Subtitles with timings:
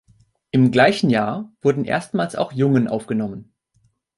[0.49, 3.53] Im gleichen Jahr wurden erstmals auch Jungen aufgenommen.